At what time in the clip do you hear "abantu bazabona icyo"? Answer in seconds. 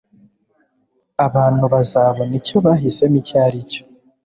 1.25-2.55